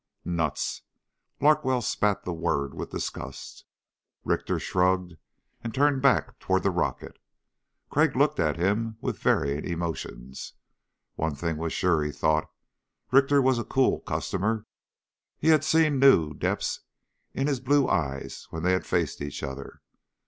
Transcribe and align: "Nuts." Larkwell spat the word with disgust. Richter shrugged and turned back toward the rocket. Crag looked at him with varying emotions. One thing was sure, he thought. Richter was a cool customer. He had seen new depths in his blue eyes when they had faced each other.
"Nuts." 0.25 0.81
Larkwell 1.39 1.83
spat 1.83 2.23
the 2.23 2.33
word 2.33 2.73
with 2.73 2.89
disgust. 2.89 3.65
Richter 4.23 4.57
shrugged 4.57 5.13
and 5.63 5.75
turned 5.75 6.01
back 6.01 6.39
toward 6.39 6.63
the 6.63 6.71
rocket. 6.71 7.19
Crag 7.91 8.15
looked 8.15 8.39
at 8.39 8.57
him 8.57 8.97
with 8.99 9.19
varying 9.19 9.63
emotions. 9.63 10.53
One 11.17 11.35
thing 11.35 11.57
was 11.57 11.71
sure, 11.71 12.01
he 12.01 12.11
thought. 12.11 12.49
Richter 13.11 13.43
was 13.43 13.59
a 13.59 13.63
cool 13.63 13.99
customer. 13.99 14.65
He 15.37 15.49
had 15.49 15.63
seen 15.63 15.99
new 15.99 16.33
depths 16.33 16.79
in 17.35 17.45
his 17.45 17.59
blue 17.59 17.87
eyes 17.87 18.47
when 18.49 18.63
they 18.63 18.71
had 18.71 18.87
faced 18.87 19.21
each 19.21 19.43
other. 19.43 19.81